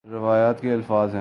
[0.05, 1.19] روایت کے الفاظ ہیں